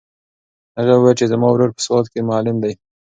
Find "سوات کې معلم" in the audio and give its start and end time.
1.85-2.57